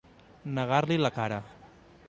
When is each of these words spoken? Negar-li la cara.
Negar-li 0.59 0.97
la 1.03 1.13
cara. 1.19 1.41